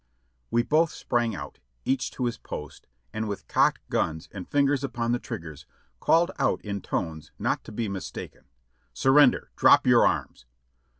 We 0.49 0.63
both 0.63 0.89
sprang 0.91 1.35
out, 1.35 1.59
each 1.85 2.09
to 2.13 2.25
his 2.25 2.39
post, 2.39 2.87
and 3.13 3.27
with 3.29 3.47
cocked 3.47 3.87
guns 3.91 4.29
and 4.31 4.49
fingers 4.49 4.83
upon 4.83 5.11
the 5.11 5.19
triggers, 5.19 5.67
called 5.99 6.31
out 6.39 6.59
in 6.65 6.81
tones 6.81 7.29
not 7.37 7.63
to 7.65 7.71
be 7.71 7.87
mis 7.87 8.09
taken: 8.09 8.45
"Surrender! 8.93 9.51
Drop 9.55 9.85
your 9.85 10.07
arms!" 10.07 10.47